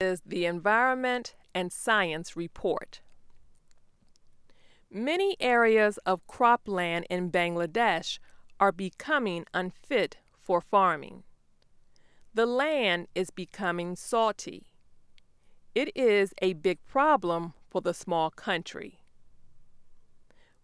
is 0.00 0.22
the 0.24 0.46
Environment 0.46 1.34
and 1.52 1.72
Science 1.72 2.36
Report. 2.36 3.00
Many 4.88 5.36
areas 5.40 5.98
of 6.06 6.24
cropland 6.28 7.04
in 7.10 7.32
Bangladesh 7.32 8.20
are 8.60 8.70
becoming 8.70 9.44
unfit 9.52 10.18
for 10.40 10.60
farming. 10.60 11.24
The 12.32 12.46
land 12.46 13.08
is 13.16 13.30
becoming 13.30 13.96
salty. 13.96 14.66
It 15.74 15.90
is 15.96 16.32
a 16.40 16.52
big 16.52 16.78
problem 16.86 17.54
for 17.68 17.80
the 17.80 17.92
small 17.92 18.30
country. 18.30 19.00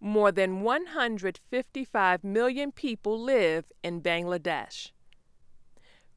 More 0.01 0.31
than 0.31 0.61
155 0.61 2.23
million 2.23 2.71
people 2.71 3.21
live 3.21 3.65
in 3.83 4.01
Bangladesh. 4.01 4.93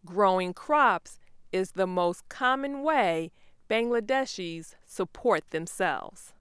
Growing 0.06 0.54
crops 0.54 1.20
is 1.58 1.72
the 1.72 1.88
most 1.88 2.30
common 2.30 2.84
way 2.84 3.32
Bangladeshis 3.70 4.76
support 4.86 5.50
themselves. 5.50 6.34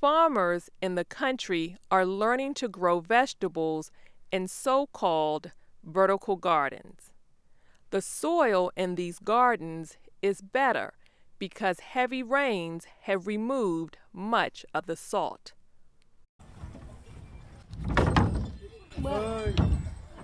Farmers 0.00 0.70
in 0.80 0.96
the 0.96 1.04
country 1.04 1.76
are 1.90 2.06
learning 2.06 2.54
to 2.54 2.66
grow 2.66 2.98
vegetables 2.98 3.92
in 4.32 4.48
so 4.48 4.86
called 4.86 5.52
vertical 5.84 6.36
gardens. 6.36 7.12
The 7.90 8.02
soil 8.02 8.72
in 8.74 8.94
these 8.94 9.18
gardens 9.18 9.98
is 10.22 10.40
better 10.40 10.94
because 11.38 11.80
heavy 11.80 12.22
rains 12.22 12.86
have 13.02 13.26
removed 13.26 13.98
much 14.12 14.64
of 14.72 14.86
the 14.86 14.96
salt. 14.96 15.52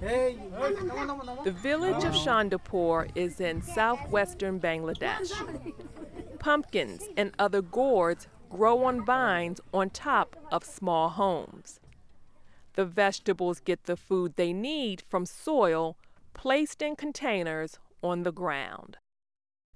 The 0.00 1.54
village 1.60 2.04
of 2.04 2.12
Chandapur 2.14 3.10
is 3.16 3.40
in 3.40 3.62
southwestern 3.62 4.60
Bangladesh. 4.60 5.32
Pumpkins 6.38 7.08
and 7.16 7.32
other 7.38 7.62
gourds 7.62 8.28
grow 8.48 8.84
on 8.84 9.04
vines 9.04 9.60
on 9.74 9.90
top 9.90 10.36
of 10.52 10.64
small 10.64 11.08
homes. 11.08 11.80
The 12.74 12.84
vegetables 12.84 13.60
get 13.60 13.84
the 13.84 13.96
food 13.96 14.34
they 14.36 14.52
need 14.52 15.00
from 15.00 15.26
soil 15.26 15.96
placed 16.32 16.80
in 16.80 16.94
containers 16.94 17.78
on 18.02 18.22
the 18.22 18.32
ground. 18.32 18.98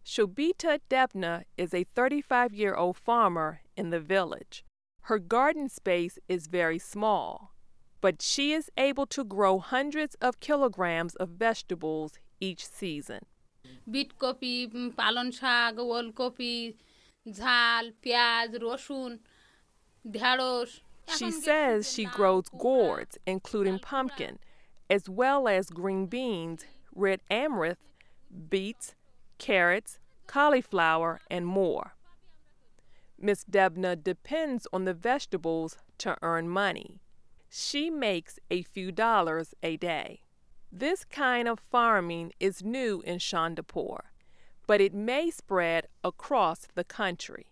Shobita 0.05 0.81
Devna 0.89 1.45
is 1.57 1.75
a 1.75 1.85
35 1.85 2.55
year 2.55 2.75
old 2.75 2.97
farmer 2.97 3.63
in 3.77 3.91
the 3.91 4.01
village. 4.01 4.65
Her 5.03 5.19
garden 5.19 5.69
space 5.69 6.19
is 6.29 6.47
very 6.47 6.79
small, 6.79 7.52
but 8.02 8.22
she 8.22 8.54
is 8.54 8.70
able 8.78 9.06
to 9.06 9.24
grow 9.24 9.60
hundreds 9.60 10.16
of 10.22 10.40
kilograms 10.40 11.16
of 11.16 11.30
vegetables 11.30 12.12
each 12.40 12.64
season. 12.80 13.22
Bit 13.94 14.10
copy 14.24 14.54
পালন 15.00 15.28
শাক 15.40 15.74
ওলকপি 15.98 16.56
ঝাল 17.42 17.86
পেঁয়াজ 18.04 18.50
রসুন 18.66 19.12
ঢেঁড়স 20.16 20.72
She 21.20 21.32
says 21.48 21.78
she 21.94 22.06
grows 22.18 22.48
gourds, 22.68 23.14
including 23.34 23.78
pumpkin, 23.80 24.36
as 24.90 25.04
well 25.20 25.42
as 25.58 25.64
green 25.70 26.04
beans, 26.16 26.60
red 27.06 27.20
amaranth, 27.42 27.84
beets, 28.52 28.86
carrots, 29.38 29.92
cauliflower, 30.28 31.12
and 31.36 31.46
more. 31.46 31.88
Miss 33.18 33.44
Debna 33.46 33.92
depends 34.12 34.68
on 34.76 34.82
the 34.86 34.94
vegetables 34.94 35.78
to 36.00 36.10
earn 36.22 36.46
money. 36.50 36.90
She 37.55 37.91
makes 37.91 38.39
a 38.51 38.63
few 38.63 38.91
dollars 38.91 39.55
a 39.63 39.77
day. 39.77 40.23
This 40.73 41.05
kind 41.05 41.47
of 41.47 41.61
farming 41.61 42.33
is 42.41 42.65
new 42.65 43.03
in 43.03 43.19
Chandapur, 43.19 43.99
but 44.67 44.81
it 44.81 44.95
may 44.95 45.31
spread 45.31 45.87
across 46.03 46.67
the 46.75 46.83
country. 46.83 47.49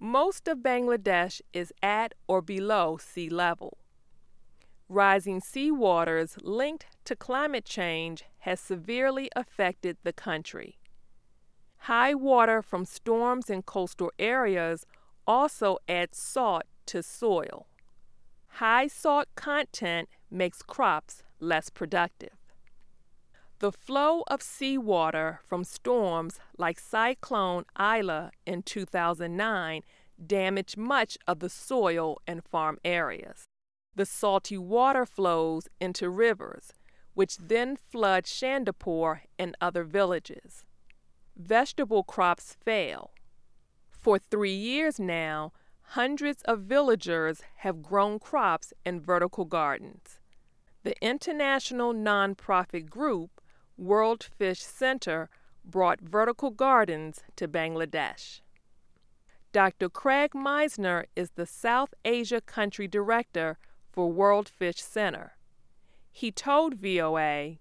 Most 0.00 0.48
of 0.48 0.58
Bangladesh 0.58 1.40
is 1.52 1.72
at 1.80 2.14
or 2.26 2.42
below 2.42 2.98
sea 3.00 3.28
level. 3.28 3.78
Rising 4.88 5.40
sea 5.40 5.70
waters 5.70 6.36
linked 6.42 6.86
to 7.04 7.14
climate 7.14 7.64
change 7.64 8.24
has 8.38 8.58
severely 8.58 9.30
affected 9.36 9.96
the 10.02 10.12
country. 10.12 10.80
High 11.82 12.14
water 12.14 12.60
from 12.62 12.84
storms 12.84 13.48
in 13.48 13.62
coastal 13.62 14.10
areas 14.18 14.86
also 15.24 15.78
adds 15.88 16.18
salt 16.18 16.64
to 16.86 17.00
soil. 17.04 17.68
High 18.56 18.86
salt 18.86 19.28
content 19.34 20.10
makes 20.30 20.62
crops 20.62 21.22
less 21.40 21.70
productive. 21.70 22.36
The 23.60 23.72
flow 23.72 24.24
of 24.26 24.42
seawater 24.42 25.40
from 25.46 25.64
storms 25.64 26.38
like 26.58 26.78
Cyclone 26.78 27.64
Aila 27.78 28.30
in 28.44 28.62
2009 28.62 29.82
damaged 30.26 30.76
much 30.76 31.16
of 31.26 31.38
the 31.38 31.48
soil 31.48 32.18
and 32.26 32.44
farm 32.44 32.78
areas. 32.84 33.44
The 33.94 34.04
salty 34.04 34.58
water 34.58 35.06
flows 35.06 35.68
into 35.80 36.10
rivers, 36.10 36.72
which 37.14 37.38
then 37.38 37.76
flood 37.76 38.24
Chandapur 38.24 39.20
and 39.38 39.56
other 39.60 39.84
villages. 39.84 40.64
Vegetable 41.36 42.02
crops 42.02 42.56
fail. 42.64 43.12
For 43.90 44.18
three 44.18 44.54
years 44.54 45.00
now, 45.00 45.52
hundreds 45.82 46.42
of 46.42 46.60
villagers 46.60 47.42
have 47.56 47.82
grown 47.82 48.18
crops 48.18 48.72
in 48.84 49.00
vertical 49.00 49.44
gardens. 49.44 50.18
The 50.82 50.96
international 51.04 51.92
nonprofit 51.92 52.88
group 52.88 53.40
World 53.76 54.24
Fish 54.36 54.60
Center 54.60 55.28
brought 55.64 56.00
vertical 56.00 56.50
gardens 56.50 57.22
to 57.36 57.46
Bangladesh. 57.46 58.40
Dr. 59.52 59.88
Craig 59.88 60.30
Meisner 60.32 61.04
is 61.14 61.30
the 61.32 61.46
South 61.46 61.94
Asia 62.04 62.40
Country 62.40 62.88
Director 62.88 63.58
for 63.90 64.10
World 64.10 64.48
Fish 64.48 64.80
Center. 64.80 65.36
He 66.10 66.32
told 66.32 66.74
VOA, 66.74 67.58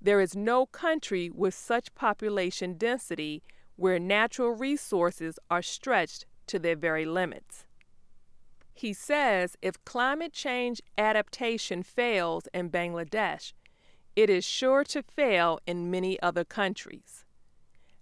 There 0.00 0.20
is 0.20 0.36
no 0.36 0.66
country 0.66 1.30
with 1.30 1.54
such 1.54 1.94
population 1.94 2.74
density 2.74 3.42
where 3.76 3.98
natural 3.98 4.50
resources 4.50 5.38
are 5.50 5.62
stretched 5.62 6.26
to 6.50 6.58
their 6.58 6.76
very 6.76 7.04
limits. 7.04 7.64
He 8.74 8.92
says 8.92 9.56
if 9.62 9.84
climate 9.84 10.32
change 10.32 10.80
adaptation 10.98 11.82
fails 11.82 12.48
in 12.52 12.70
Bangladesh, 12.70 13.52
it 14.16 14.28
is 14.28 14.44
sure 14.44 14.84
to 14.84 15.02
fail 15.02 15.60
in 15.66 15.90
many 15.90 16.20
other 16.20 16.44
countries. 16.44 17.24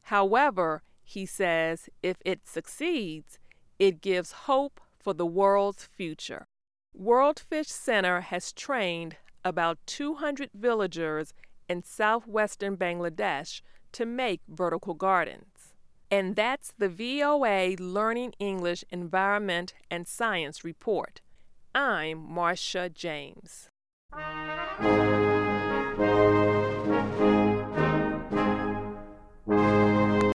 However, 0.04 0.82
he 1.04 1.26
says 1.26 1.88
if 2.02 2.16
it 2.24 2.46
succeeds, 2.46 3.38
it 3.78 4.00
gives 4.00 4.46
hope 4.48 4.80
for 4.98 5.12
the 5.12 5.26
world's 5.26 5.84
future. 5.84 6.46
World 6.94 7.38
Fish 7.38 7.68
Center 7.68 8.20
has 8.22 8.52
trained 8.52 9.16
about 9.44 9.78
200 9.86 10.50
villagers 10.54 11.34
in 11.68 11.82
southwestern 11.82 12.76
Bangladesh 12.76 13.62
to 13.92 14.06
make 14.06 14.40
vertical 14.48 14.94
gardens. 14.94 15.57
And 16.10 16.36
that's 16.36 16.72
the 16.78 16.88
VOA 16.88 17.76
Learning 17.78 18.32
English 18.38 18.82
Environment 18.90 19.74
and 19.90 20.08
Science 20.08 20.64
Report. 20.64 21.20
I'm 21.74 22.18
Marcia 22.18 22.88
James. 22.88 23.68